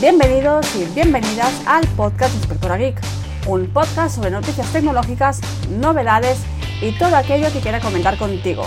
Bienvenidos 0.00 0.76
y 0.76 0.84
bienvenidas 0.94 1.66
al 1.66 1.84
podcast 1.96 2.32
Inspectora 2.36 2.76
Geek, 2.76 3.00
un 3.48 3.66
podcast 3.66 4.14
sobre 4.14 4.30
noticias 4.30 4.72
tecnológicas, 4.72 5.40
novedades 5.70 6.38
y 6.80 6.96
todo 6.96 7.16
aquello 7.16 7.52
que 7.52 7.58
quiera 7.58 7.80
comentar 7.80 8.16
contigo. 8.16 8.62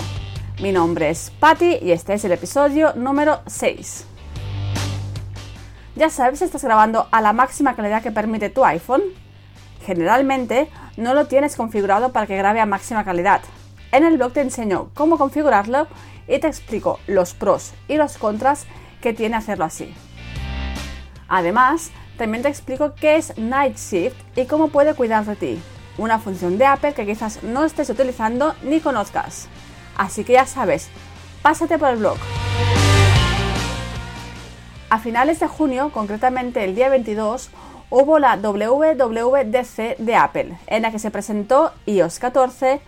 Mi 0.61 0.73
nombre 0.73 1.09
es 1.09 1.31
Patty 1.39 1.77
y 1.81 1.93
este 1.93 2.15
es 2.15 2.25
el 2.25 2.33
episodio 2.33 2.91
número 2.95 3.39
6. 3.47 4.05
Ya 5.95 6.09
sabes 6.09 6.39
si 6.39 6.45
estás 6.45 6.65
grabando 6.65 7.07
a 7.11 7.21
la 7.21 7.31
máxima 7.31 7.77
calidad 7.77 8.03
que 8.03 8.11
permite 8.11 8.49
tu 8.49 8.65
iPhone. 8.65 9.03
Generalmente 9.85 10.69
no 10.97 11.13
lo 11.13 11.27
tienes 11.27 11.55
configurado 11.55 12.11
para 12.11 12.27
que 12.27 12.35
grabe 12.35 12.59
a 12.59 12.65
máxima 12.65 13.05
calidad. 13.05 13.39
En 13.93 14.03
el 14.03 14.17
blog 14.17 14.33
te 14.33 14.41
enseño 14.41 14.89
cómo 14.95 15.17
configurarlo 15.17 15.87
y 16.27 16.39
te 16.39 16.47
explico 16.47 16.99
los 17.07 17.33
pros 17.33 17.71
y 17.87 17.95
los 17.95 18.17
contras 18.17 18.65
que 18.99 19.13
tiene 19.13 19.37
hacerlo 19.37 19.63
así. 19.63 19.95
Además, 21.33 21.91
también 22.17 22.43
te 22.43 22.49
explico 22.49 22.93
qué 22.93 23.15
es 23.15 23.37
Night 23.37 23.77
Shift 23.77 24.17
y 24.35 24.47
cómo 24.47 24.67
puede 24.67 24.95
cuidar 24.95 25.23
de 25.23 25.37
ti, 25.37 25.61
una 25.97 26.19
función 26.19 26.57
de 26.57 26.65
Apple 26.65 26.93
que 26.93 27.05
quizás 27.05 27.41
no 27.41 27.63
estés 27.63 27.89
utilizando 27.89 28.53
ni 28.63 28.81
conozcas. 28.81 29.47
Así 29.95 30.25
que 30.25 30.33
ya 30.33 30.45
sabes, 30.45 30.89
pásate 31.41 31.79
por 31.79 31.87
el 31.87 31.99
blog. 31.99 32.17
A 34.89 34.99
finales 34.99 35.39
de 35.39 35.47
junio, 35.47 35.91
concretamente 35.93 36.65
el 36.65 36.75
día 36.75 36.89
22, 36.89 37.49
hubo 37.89 38.19
la 38.19 38.35
WWDC 38.35 39.99
de 39.99 40.15
Apple, 40.17 40.57
en 40.67 40.81
la 40.81 40.91
que 40.91 40.99
se 40.99 41.11
presentó 41.11 41.71
iOS 41.85 42.19
14, 42.19 42.81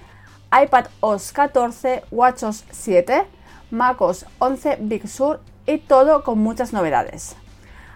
iPad 0.66 0.88
OS 1.00 1.32
14, 1.32 2.04
WatchOS 2.12 2.66
7, 2.72 3.23
MacOS 3.72 4.26
11 4.40 4.80
Big 4.82 5.08
Sur 5.08 5.40
y 5.66 5.78
todo 5.78 6.26
con 6.26 6.40
muchas 6.40 6.73
novedades. 6.73 7.38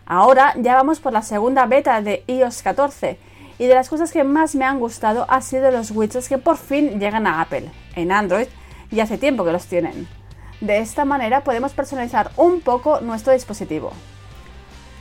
Ahora 0.07 0.53
ya 0.55 0.73
vamos 0.73 1.01
por 1.01 1.11
la 1.11 1.21
segunda 1.21 1.65
beta 1.65 2.01
de 2.01 2.23
iOS 2.27 2.61
14 2.61 3.19
y 3.59 3.65
de 3.65 3.75
las 3.75 3.89
cosas 3.89 4.13
que 4.13 4.23
más 4.23 4.55
me 4.55 4.63
han 4.63 4.79
gustado 4.79 5.25
ha 5.27 5.41
sido 5.41 5.69
los 5.69 5.91
widgets 5.91 6.29
que 6.29 6.37
por 6.37 6.57
fin 6.57 6.97
llegan 6.99 7.27
a 7.27 7.41
Apple 7.41 7.69
en 7.95 8.13
Android 8.13 8.47
y 8.89 9.01
hace 9.01 9.17
tiempo 9.17 9.43
que 9.43 9.51
los 9.51 9.65
tienen. 9.65 10.07
De 10.61 10.79
esta 10.79 11.03
manera 11.03 11.43
podemos 11.43 11.73
personalizar 11.73 12.31
un 12.37 12.61
poco 12.61 13.01
nuestro 13.01 13.33
dispositivo. 13.33 13.91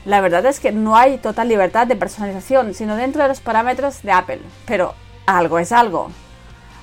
La 0.04 0.20
verdad 0.20 0.44
es 0.46 0.58
que 0.58 0.72
no 0.72 0.96
hay 0.96 1.18
total 1.18 1.48
libertad 1.48 1.86
de 1.86 1.96
personalización, 1.96 2.74
sino 2.74 2.96
dentro 2.96 3.22
de 3.22 3.28
los 3.28 3.40
parámetros 3.40 4.02
de 4.02 4.12
Apple, 4.12 4.40
pero 4.66 4.94
algo 5.26 5.60
es 5.60 5.70
algo. 5.70 6.10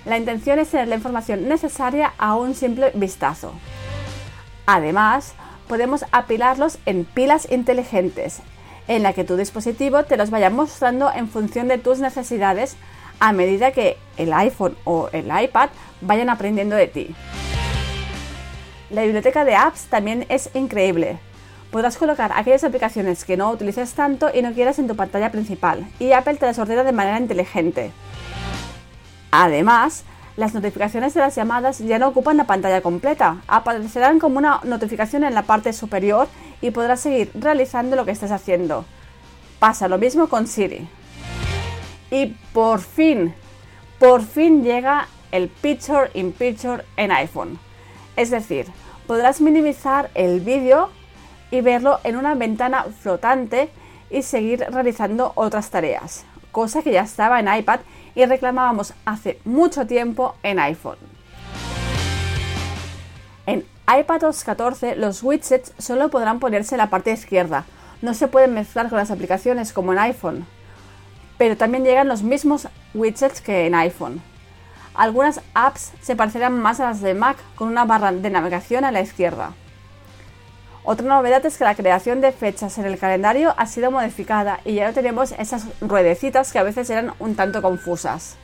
La 0.06 0.18
intención 0.18 0.60
es 0.60 0.70
tener 0.70 0.88
la 0.88 0.96
información 0.96 1.48
necesaria 1.48 2.14
a 2.18 2.36
un 2.36 2.56
simple 2.56 2.92
vistazo. 2.94 3.54
Además, 4.66 5.36
podemos 5.68 6.06
apilarlos 6.12 6.78
en 6.86 7.06
pilas 7.06 7.48
inteligentes, 7.52 8.40
en 8.88 9.04
la 9.04 9.14
que 9.14 9.24
tu 9.24 9.38
dispositivo 9.38 10.04
te 10.04 10.18
los 10.18 10.30
vaya 10.30 10.50
mostrando 10.50 11.12
en 11.14 11.28
función 11.30 11.68
de 11.68 11.78
tus 11.78 12.00
necesidades 12.00 12.76
a 13.20 13.32
medida 13.32 13.72
que 13.72 13.98
el 14.18 14.34
iPhone 14.34 14.76
o 14.84 15.10
el 15.14 15.28
iPad 15.28 15.70
vayan 16.02 16.30
aprendiendo 16.30 16.76
de 16.76 16.88
ti. 16.88 17.16
La 18.90 19.04
biblioteca 19.04 19.46
de 19.46 19.56
apps 19.56 19.86
también 19.86 20.26
es 20.30 20.50
increíble. 20.54 21.18
Podrás 21.72 21.98
colocar 21.98 22.32
aquellas 22.36 22.64
aplicaciones 22.64 23.26
que 23.26 23.38
no 23.38 23.50
utilices 23.50 23.94
tanto 23.94 24.30
y 24.32 24.42
no 24.42 24.54
quieras 24.54 24.78
en 24.78 24.88
tu 24.88 24.96
pantalla 24.96 25.32
principal, 25.32 25.88
y 26.00 26.12
Apple 26.12 26.36
te 26.36 26.46
las 26.46 26.60
ordena 26.60 26.84
de 26.84 26.92
manera 26.92 27.18
inteligente. 27.18 27.92
Además, 29.32 30.04
las 30.36 30.54
notificaciones 30.54 31.14
de 31.14 31.20
las 31.20 31.36
llamadas 31.36 31.80
ya 31.80 32.00
no 32.00 32.08
ocupan 32.08 32.38
la 32.38 32.46
pantalla 32.46 32.82
completa, 32.82 33.42
aparecerán 33.48 34.20
como 34.20 34.40
una 34.40 34.62
notificación 34.64 35.24
en 35.24 35.36
la 35.36 35.44
parte 35.44 35.74
superior 35.74 36.28
y 36.62 36.72
podrás 36.72 37.02
seguir 37.02 37.32
realizando 37.36 37.96
lo 37.96 38.06
que 38.06 38.12
estés 38.12 38.32
haciendo. 38.32 38.86
Pasa 39.60 39.88
lo 39.88 39.98
mismo 39.98 40.28
con 40.28 40.48
Siri. 40.48 40.88
Y 42.10 42.36
por 42.54 42.80
fin, 42.80 43.34
por 44.00 44.24
fin 44.24 44.64
llega 44.64 45.08
el 45.32 45.50
Picture 45.50 46.10
in 46.14 46.32
Picture 46.32 46.84
en 46.98 47.12
iPhone. 47.12 47.60
Es 48.16 48.30
decir, 48.30 48.68
podrás 49.08 49.42
minimizar 49.42 50.10
el 50.14 50.40
vídeo 50.40 50.90
y 51.52 51.62
verlo 51.62 52.00
en 52.04 52.16
una 52.16 52.36
ventana 52.36 52.86
flotante 53.02 53.70
y 54.10 54.22
seguir 54.22 54.66
realizando 54.70 55.32
otras 55.36 55.70
tareas, 55.70 56.26
cosa 56.52 56.82
que 56.82 56.92
ya 56.92 57.02
estaba 57.02 57.40
en 57.40 57.54
iPad 57.54 57.80
y 58.16 58.26
reclamábamos 58.26 58.94
hace 59.06 59.40
mucho 59.46 59.88
tiempo 59.88 60.36
en 60.44 60.60
iPhone. 60.60 60.98
En 63.46 63.66
iPadOS 63.88 64.44
14 64.44 64.96
los 64.96 65.22
widgets 65.24 65.74
solo 65.78 66.10
podrán 66.10 66.40
ponerse 66.40 66.76
en 66.76 66.80
la 66.80 66.90
parte 66.90 67.12
izquierda, 67.12 67.66
no 68.02 68.14
se 68.14 68.28
pueden 68.28 68.54
mezclar 68.54 68.90
con 68.90 68.98
las 68.98 69.12
aplicaciones 69.12 69.74
como 69.74 69.94
en 69.94 70.00
iPhone, 70.00 70.46
pero 71.38 71.58
también 71.58 71.84
llegan 71.84 72.08
los 72.08 72.24
mismos 72.24 72.68
widgets 72.94 73.42
que 73.42 73.66
en 73.66 73.76
iPhone. 73.76 74.22
Algunas 74.94 75.42
apps 75.54 75.92
se 76.02 76.16
parecerán 76.16 76.60
más 76.60 76.80
a 76.80 76.86
las 76.86 77.02
de 77.02 77.14
Mac 77.14 77.38
con 77.56 77.68
una 77.68 77.86
barra 77.86 78.12
de 78.12 78.30
navegación 78.30 78.86
a 78.86 78.92
la 78.92 79.02
izquierda. 79.02 79.54
Otra 80.86 81.08
novedad 81.08 81.46
es 81.46 81.58
que 81.58 81.64
la 81.64 81.76
creación 81.76 82.20
de 82.20 82.34
fechas 82.34 82.78
en 82.78 82.86
el 82.86 83.00
calendario 83.00 83.54
ha 83.58 83.66
sido 83.68 83.90
modificada 83.90 84.60
y 84.66 84.74
ya 84.74 84.88
no 84.88 84.94
tenemos 84.94 85.32
esas 85.32 85.68
ruedecitas 85.80 86.52
que 86.52 86.60
a 86.60 86.64
veces 86.64 86.90
eran 86.90 87.14
un 87.20 87.36
tanto 87.36 87.62
confusas. 87.62 88.36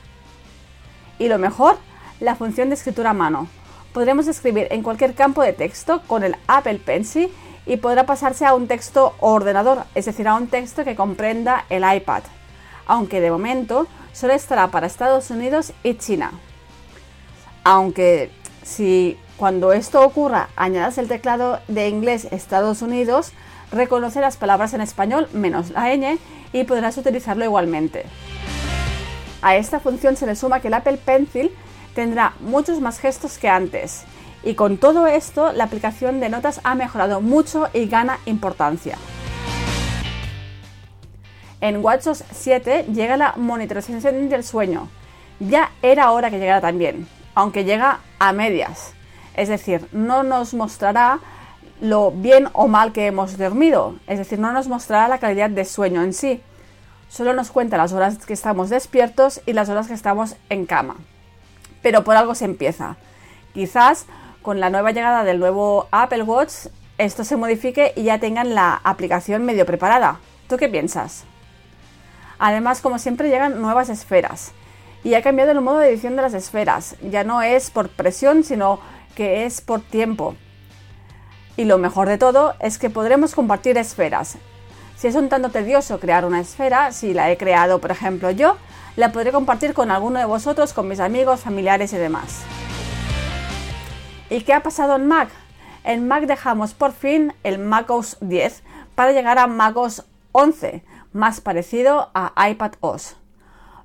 Y 1.18 1.28
lo 1.28 1.38
mejor, 1.38 1.76
la 2.18 2.36
función 2.36 2.70
de 2.70 2.76
escritura 2.76 3.10
a 3.10 3.14
mano. 3.14 3.46
Podremos 3.92 4.26
escribir 4.26 4.68
en 4.70 4.82
cualquier 4.82 5.14
campo 5.14 5.42
de 5.42 5.52
texto 5.52 6.00
con 6.06 6.24
el 6.24 6.34
Apple 6.46 6.80
Pencil 6.84 7.30
y 7.66 7.76
podrá 7.76 8.06
pasarse 8.06 8.46
a 8.46 8.54
un 8.54 8.68
texto 8.68 9.14
ordenador, 9.20 9.84
es 9.94 10.06
decir, 10.06 10.26
a 10.26 10.34
un 10.34 10.46
texto 10.46 10.82
que 10.82 10.96
comprenda 10.96 11.66
el 11.68 11.84
iPad, 11.84 12.22
aunque 12.86 13.20
de 13.20 13.30
momento 13.30 13.86
solo 14.12 14.32
estará 14.32 14.68
para 14.68 14.86
Estados 14.86 15.30
Unidos 15.30 15.74
y 15.82 15.94
China. 15.94 16.32
Aunque 17.64 18.30
si 18.62 19.18
cuando 19.40 19.72
esto 19.72 20.02
ocurra, 20.02 20.50
añadas 20.54 20.98
el 20.98 21.08
teclado 21.08 21.60
de 21.66 21.88
inglés 21.88 22.28
Estados 22.30 22.82
Unidos, 22.82 23.32
reconoce 23.72 24.20
las 24.20 24.36
palabras 24.36 24.74
en 24.74 24.82
español 24.82 25.30
menos 25.32 25.70
la 25.70 25.96
ñ 25.96 26.18
y 26.52 26.64
podrás 26.64 26.98
utilizarlo 26.98 27.42
igualmente. 27.46 28.04
A 29.40 29.56
esta 29.56 29.80
función 29.80 30.16
se 30.16 30.26
le 30.26 30.36
suma 30.36 30.60
que 30.60 30.68
el 30.68 30.74
Apple 30.74 30.98
Pencil 30.98 31.50
tendrá 31.94 32.34
muchos 32.40 32.82
más 32.82 32.98
gestos 32.98 33.38
que 33.38 33.48
antes. 33.48 34.02
Y 34.44 34.56
con 34.56 34.76
todo 34.76 35.06
esto, 35.06 35.52
la 35.52 35.64
aplicación 35.64 36.20
de 36.20 36.28
notas 36.28 36.60
ha 36.62 36.74
mejorado 36.74 37.22
mucho 37.22 37.66
y 37.72 37.86
gana 37.86 38.18
importancia. 38.26 38.98
En 41.62 41.82
WatchOS 41.82 42.24
7 42.30 42.88
llega 42.92 43.16
la 43.16 43.32
monitorización 43.38 44.28
del 44.28 44.44
sueño. 44.44 44.90
Ya 45.38 45.70
era 45.80 46.10
hora 46.10 46.30
que 46.30 46.38
llegara 46.38 46.60
también, 46.60 47.08
aunque 47.34 47.64
llega 47.64 48.00
a 48.18 48.34
medias. 48.34 48.99
Es 49.34 49.48
decir, 49.48 49.86
no 49.92 50.22
nos 50.22 50.54
mostrará 50.54 51.20
lo 51.80 52.10
bien 52.10 52.48
o 52.52 52.68
mal 52.68 52.92
que 52.92 53.06
hemos 53.06 53.38
dormido, 53.38 53.94
es 54.06 54.18
decir, 54.18 54.38
no 54.38 54.52
nos 54.52 54.68
mostrará 54.68 55.08
la 55.08 55.18
calidad 55.18 55.50
de 55.50 55.64
sueño 55.64 56.02
en 56.02 56.12
sí. 56.12 56.42
Solo 57.08 57.32
nos 57.32 57.50
cuenta 57.50 57.76
las 57.76 57.92
horas 57.92 58.18
que 58.24 58.32
estamos 58.32 58.70
despiertos 58.70 59.40
y 59.46 59.52
las 59.52 59.68
horas 59.68 59.88
que 59.88 59.94
estamos 59.94 60.36
en 60.48 60.66
cama. 60.66 60.96
Pero 61.82 62.04
por 62.04 62.16
algo 62.16 62.34
se 62.34 62.44
empieza. 62.44 62.96
Quizás 63.54 64.06
con 64.42 64.60
la 64.60 64.70
nueva 64.70 64.92
llegada 64.92 65.24
del 65.24 65.40
nuevo 65.40 65.88
Apple 65.90 66.22
Watch 66.22 66.68
esto 67.00 67.24
se 67.24 67.38
modifique 67.38 67.94
y 67.96 68.02
ya 68.02 68.18
tengan 68.20 68.54
la 68.54 68.78
aplicación 68.84 69.46
medio 69.46 69.64
preparada. 69.64 70.20
¿Tú 70.50 70.58
qué 70.58 70.68
piensas? 70.68 71.24
Además, 72.38 72.82
como 72.82 72.98
siempre, 72.98 73.30
llegan 73.30 73.62
nuevas 73.62 73.88
esferas. 73.88 74.52
Y 75.02 75.14
ha 75.14 75.22
cambiado 75.22 75.50
el 75.52 75.62
modo 75.62 75.78
de 75.78 75.88
edición 75.88 76.14
de 76.14 76.20
las 76.20 76.34
esferas. 76.34 76.96
Ya 77.00 77.24
no 77.24 77.40
es 77.40 77.70
por 77.70 77.88
presión, 77.88 78.44
sino 78.44 78.80
que 79.14 79.44
es 79.44 79.60
por 79.60 79.80
tiempo. 79.80 80.34
Y 81.56 81.64
lo 81.64 81.78
mejor 81.78 82.08
de 82.08 82.18
todo 82.18 82.54
es 82.60 82.78
que 82.78 82.90
podremos 82.90 83.34
compartir 83.34 83.76
esferas. 83.76 84.38
Si 84.96 85.06
es 85.06 85.14
un 85.14 85.28
tanto 85.28 85.50
tedioso 85.50 86.00
crear 86.00 86.24
una 86.24 86.40
esfera, 86.40 86.92
si 86.92 87.14
la 87.14 87.30
he 87.30 87.36
creado 87.36 87.80
por 87.80 87.90
ejemplo 87.90 88.30
yo, 88.30 88.56
la 88.96 89.12
podré 89.12 89.32
compartir 89.32 89.72
con 89.74 89.90
alguno 89.90 90.18
de 90.18 90.24
vosotros, 90.24 90.72
con 90.72 90.88
mis 90.88 91.00
amigos, 91.00 91.40
familiares 91.40 91.92
y 91.92 91.96
demás. 91.96 92.42
¿Y 94.28 94.42
qué 94.42 94.52
ha 94.52 94.62
pasado 94.62 94.96
en 94.96 95.06
Mac? 95.06 95.28
En 95.84 96.06
Mac 96.06 96.26
dejamos 96.26 96.74
por 96.74 96.92
fin 96.92 97.32
el 97.42 97.58
macOS 97.58 98.18
10 98.20 98.62
para 98.94 99.12
llegar 99.12 99.38
a 99.38 99.46
macOS 99.46 100.04
11, 100.32 100.84
más 101.12 101.40
parecido 101.40 102.10
a 102.14 102.32
iPadOS. 102.48 103.16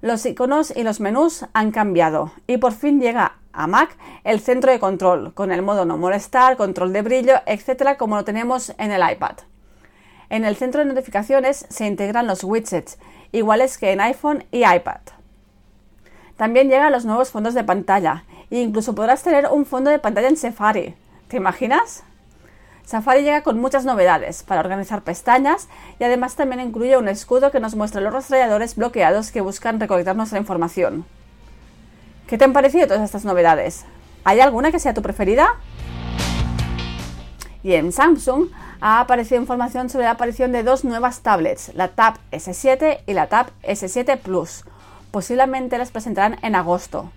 Los 0.02 0.26
iconos 0.26 0.72
y 0.76 0.84
los 0.84 1.00
menús 1.00 1.46
han 1.54 1.72
cambiado 1.72 2.32
y 2.46 2.58
por 2.58 2.74
fin 2.74 3.00
llega 3.00 3.38
a 3.56 3.68
Mac 3.68 3.96
el 4.24 4.40
centro 4.40 4.72
de 4.72 4.80
control 4.80 5.34
con 5.34 5.52
el 5.52 5.62
modo 5.62 5.86
no 5.86 5.98
molestar, 5.98 6.58
control 6.58 6.94
de 6.94 7.02
brillo, 7.02 7.36
etcétera, 7.46 7.98
como 7.98 8.16
lo 8.16 8.24
tenemos 8.24 8.74
en 8.78 8.92
el 8.92 9.02
iPad. 9.10 9.38
En 10.30 10.46
el 10.46 10.56
centro 10.56 10.82
de 10.82 10.88
notificaciones 10.88 11.66
se 11.70 11.86
integran 11.86 12.28
los 12.28 12.44
widgets, 12.44 12.98
iguales 13.32 13.78
que 13.78 13.92
en 13.92 14.02
iPhone 14.02 14.44
y 14.52 14.66
iPad. 14.66 15.02
También 16.38 16.70
llegan 16.70 16.92
los 16.92 17.06
nuevos 17.06 17.32
fondos 17.32 17.54
de 17.54 17.64
pantalla 17.64 18.26
e 18.52 18.60
incluso 18.60 18.96
podrás 18.96 19.24
tener 19.24 19.48
un 19.48 19.66
fondo 19.66 19.90
de 19.90 20.00
pantalla 20.00 20.28
en 20.28 20.38
Safari. 20.38 20.96
¿Te 21.28 21.38
imaginas? 21.38 22.04
Safari 22.86 23.24
llega 23.24 23.42
con 23.42 23.60
muchas 23.60 23.86
novedades 23.86 24.44
para 24.44 24.62
organizar 24.62 25.02
pestañas 25.02 25.70
y 26.00 26.04
además 26.04 26.36
también 26.36 26.62
incluye 26.62 26.98
un 26.98 27.08
escudo 27.08 27.52
que 27.52 27.60
nos 27.60 27.76
muestra 27.76 28.02
los 28.02 28.14
rastreadores 28.14 28.76
bloqueados 28.76 29.32
que 29.32 29.42
buscan 29.42 29.80
recolectar 29.80 30.16
nuestra 30.16 30.38
información. 30.38 31.06
¿Qué 32.28 32.40
te 32.40 32.44
han 32.44 32.54
parecido 32.54 32.88
todas 32.88 33.04
estas 33.04 33.24
novedades? 33.24 33.86
¿Hay 34.24 34.40
alguna 34.40 34.72
que 34.72 34.80
sea 34.80 34.96
tu 34.96 35.04
preferida? 35.04 35.60
Y 37.62 37.74
en 37.74 37.92
Samsung 37.92 38.48
ha 38.82 39.00
aparecido 39.00 39.40
información 39.40 39.90
sobre 39.90 40.06
la 40.06 40.12
aparición 40.12 40.52
de 40.52 40.64
dos 40.64 40.84
nuevas 40.84 41.22
tablets, 41.22 41.72
la 41.76 41.90
Tab 41.90 42.16
S7 42.32 43.02
y 43.06 43.14
la 43.14 43.28
Tab 43.28 43.52
S7 43.62 44.18
Plus. 44.18 44.64
Posiblemente 45.12 45.78
las 45.78 45.92
presentarán 45.92 46.38
en 46.42 46.56
agosto. 46.56 47.12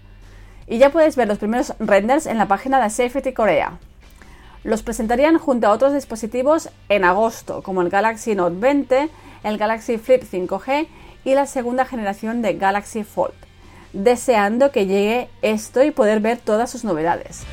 Y 0.67 0.77
ya 0.77 0.91
puedes 0.91 1.17
ver 1.17 1.27
los 1.27 1.39
primeros 1.39 1.73
renders 1.79 2.27
en 2.27 2.37
la 2.37 2.47
página 2.47 2.79
de 2.79 2.91
Safety 2.91 3.33
Korea. 3.33 3.79
Los 4.63 4.83
presentarían 4.83 5.39
junto 5.39 5.69
a 5.69 5.73
otros 5.73 5.95
dispositivos 5.95 6.69
en 6.91 7.05
agosto, 7.05 7.63
como 7.63 7.81
el 7.81 7.89
Galaxy 7.89 8.35
Note 8.35 8.57
20, 8.59 9.09
el 9.43 9.57
Galaxy 9.57 9.97
Flip 9.97 10.23
5G 10.23 10.87
y 11.25 11.35
la 11.35 11.47
segunda 11.47 11.87
generación 11.87 12.43
de 12.43 12.55
Galaxy 12.55 13.05
Fold, 13.05 13.33
deseando 13.93 14.71
que 14.71 14.87
llegue 14.87 15.29
esto 15.43 15.83
y 15.83 15.91
poder 15.91 16.21
ver 16.21 16.39
todas 16.39 16.71
sus 16.71 16.85
novedades. 16.85 17.45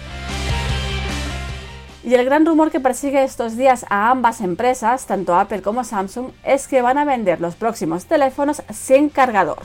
Y 2.03 2.13
el 2.13 2.23
gran 2.23 2.45
rumor 2.45 2.69
que 2.69 2.79
persigue 2.79 3.23
estos 3.23 3.57
días 3.57 3.83
a 3.89 4.11
ambas 4.11 4.41
empresas, 4.41 5.07
tanto 5.07 5.33
Apple 5.33 5.63
como 5.63 5.83
Samsung, 5.83 6.27
es 6.43 6.67
que 6.67 6.83
van 6.83 6.99
a 6.99 7.05
vender 7.05 7.41
los 7.41 7.55
próximos 7.55 8.05
teléfonos 8.05 8.61
sin 8.71 9.09
cargador. 9.09 9.57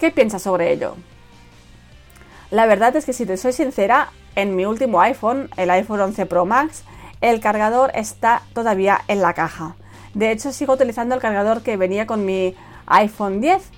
¿Qué 0.00 0.10
piensas 0.10 0.42
sobre 0.42 0.72
ello? 0.72 0.94
La 2.50 2.64
verdad 2.64 2.96
es 2.96 3.04
que 3.04 3.12
si 3.12 3.26
te 3.26 3.36
soy 3.36 3.52
sincera, 3.52 4.10
en 4.36 4.56
mi 4.56 4.64
último 4.64 5.02
iPhone, 5.02 5.50
el 5.58 5.68
iPhone 5.68 6.00
11 6.00 6.24
Pro 6.24 6.46
Max, 6.46 6.84
el 7.20 7.40
cargador 7.40 7.90
está 7.94 8.42
todavía 8.54 9.00
en 9.08 9.20
la 9.20 9.34
caja. 9.34 9.76
De 10.14 10.30
hecho, 10.30 10.52
sigo 10.52 10.72
utilizando 10.74 11.14
el 11.14 11.20
cargador 11.20 11.62
que 11.62 11.76
venía 11.76 12.06
con 12.06 12.24
mi 12.24 12.54
iPhone 12.86 13.42
10 13.42 13.70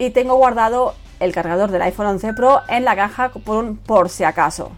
y 0.00 0.10
tengo 0.10 0.34
guardado 0.36 0.94
el 1.20 1.32
cargador 1.32 1.70
del 1.70 1.82
iPhone 1.82 2.06
11 2.06 2.32
Pro 2.32 2.62
en 2.68 2.86
la 2.86 2.96
caja 2.96 3.28
por, 3.28 3.76
por 3.80 4.08
si 4.08 4.24
acaso. 4.24 4.72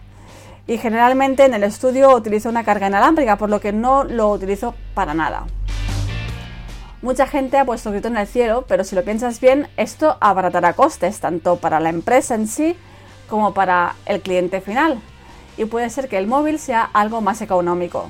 Y 0.67 0.77
generalmente 0.77 1.45
en 1.45 1.53
el 1.53 1.63
estudio 1.63 2.13
utilizo 2.13 2.49
una 2.49 2.65
carga 2.65 2.87
inalámbrica, 2.87 3.37
por 3.37 3.49
lo 3.49 3.61
que 3.61 3.71
no 3.71 4.03
lo 4.03 4.29
utilizo 4.29 4.75
para 4.93 5.13
nada. 5.13 5.45
Mucha 7.01 7.25
gente 7.25 7.57
ha 7.57 7.63
puesto 7.63 7.89
grito 7.91 8.09
en 8.09 8.17
el 8.17 8.27
cielo, 8.27 8.65
pero 8.67 8.83
si 8.83 8.95
lo 8.95 9.05
piensas 9.05 9.39
bien, 9.39 9.69
esto 9.77 10.17
abaratará 10.19 10.73
costes 10.73 11.21
tanto 11.21 11.55
para 11.55 11.79
la 11.79 11.89
empresa 11.89 12.35
en 12.35 12.47
sí 12.47 12.75
como 13.29 13.53
para 13.53 13.95
el 14.05 14.21
cliente 14.21 14.59
final 14.59 14.99
y 15.55 15.63
puede 15.65 15.89
ser 15.89 16.09
que 16.09 16.17
el 16.17 16.27
móvil 16.27 16.59
sea 16.59 16.89
algo 16.91 17.21
más 17.21 17.41
económico. 17.41 18.09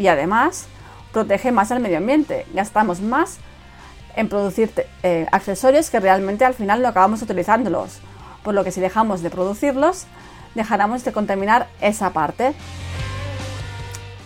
Y 0.00 0.08
además, 0.08 0.66
protege 1.12 1.52
más 1.52 1.70
al 1.70 1.78
medio 1.78 1.98
ambiente, 1.98 2.44
gastamos 2.52 3.00
más 3.00 3.38
en 4.16 4.28
producir 4.28 4.70
eh, 5.02 5.26
accesorios 5.32 5.90
que 5.90 6.00
realmente 6.00 6.44
al 6.44 6.54
final 6.54 6.82
no 6.82 6.88
acabamos 6.88 7.22
utilizándolos, 7.22 8.00
por 8.42 8.54
lo 8.54 8.64
que 8.64 8.70
si 8.70 8.80
dejamos 8.80 9.22
de 9.22 9.30
producirlos, 9.30 10.06
dejaremos 10.54 11.04
de 11.04 11.12
contaminar 11.12 11.68
esa 11.80 12.10
parte. 12.10 12.54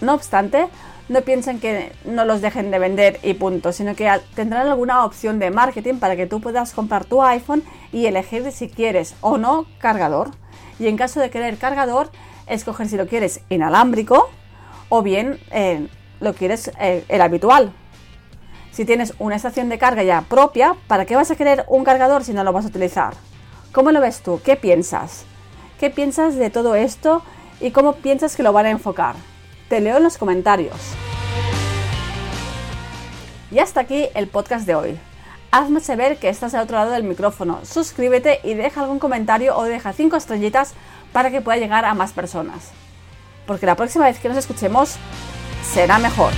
No 0.01 0.15
obstante, 0.15 0.69
no 1.09 1.23
piensen 1.23 1.59
que 1.59 1.93
no 2.05 2.25
los 2.25 2.41
dejen 2.41 2.71
de 2.71 2.79
vender 2.79 3.19
y 3.23 3.35
punto, 3.35 3.73
sino 3.73 3.95
que 3.95 4.11
tendrán 4.35 4.69
alguna 4.69 5.05
opción 5.05 5.39
de 5.39 5.51
marketing 5.51 5.95
para 5.95 6.17
que 6.17 6.27
tú 6.27 6.41
puedas 6.41 6.73
comprar 6.73 7.05
tu 7.05 7.23
iPhone 7.23 7.63
y 7.93 8.07
elegir 8.07 8.51
si 8.53 8.69
quieres 8.69 9.15
o 9.21 9.39
no 9.39 9.67
cargador. 9.79 10.31
Y 10.79 10.87
en 10.87 10.97
caso 10.97 11.21
de 11.21 11.31
querer 11.31 11.57
cargador, 11.57 12.11
escoger 12.47 12.89
si 12.89 12.97
lo 12.97 13.07
quieres 13.07 13.41
inalámbrico 13.49 14.31
o 14.89 15.03
bien 15.03 15.41
eh, 15.51 15.89
lo 16.21 16.35
quieres 16.35 16.71
eh, 16.79 17.05
el 17.09 17.21
habitual. 17.21 17.73
Si 18.79 18.85
tienes 18.85 19.15
una 19.19 19.35
estación 19.35 19.69
de 19.69 19.77
carga 19.77 20.05
ya 20.05 20.21
propia, 20.21 20.77
¿para 20.87 21.05
qué 21.05 21.17
vas 21.17 21.33
a 21.33 21.35
querer 21.35 21.65
un 21.67 21.83
cargador 21.83 22.23
si 22.23 22.33
no 22.33 22.45
lo 22.45 22.53
vas 22.53 22.65
a 22.65 22.69
utilizar? 22.69 23.15
¿Cómo 23.73 23.91
lo 23.91 24.01
ves 24.01 24.21
tú? 24.21 24.41
¿Qué 24.45 24.55
piensas? 24.55 25.25
¿Qué 25.81 25.91
piensas 25.91 26.37
de 26.37 26.49
todo 26.49 26.77
esto 26.77 27.25
y 27.61 27.73
cómo 27.73 27.95
piensas 27.95 28.37
que 28.37 28.45
lo 28.45 28.53
van 28.53 28.67
a 28.67 28.71
enfocar? 28.71 29.17
Te 29.69 29.81
leo 29.81 29.97
en 29.97 30.05
los 30.05 30.17
comentarios. 30.17 30.77
Y 33.51 33.59
hasta 33.59 33.81
aquí 33.81 34.11
el 34.15 34.29
podcast 34.29 34.65
de 34.65 34.77
hoy. 34.77 35.01
Hazme 35.51 35.81
saber 35.81 36.19
que 36.19 36.29
estás 36.29 36.55
al 36.55 36.63
otro 36.63 36.77
lado 36.77 36.93
del 36.93 37.03
micrófono. 37.03 37.59
Suscríbete 37.65 38.39
y 38.45 38.55
deja 38.55 38.83
algún 38.83 39.01
comentario 39.01 39.57
o 39.57 39.65
deja 39.65 39.93
5 39.93 40.15
estrellitas 40.15 40.75
para 41.13 41.33
que 41.33 41.41
pueda 41.41 41.59
llegar 41.59 41.85
a 41.85 41.95
más 41.95 42.13
personas. 42.13 42.71
Porque 43.45 43.67
la 43.67 43.75
próxima 43.75 44.05
vez 44.05 44.21
que 44.21 44.29
nos 44.29 44.39
escuchemos 44.39 44.95
será 45.65 45.99
mejor. 45.99 46.31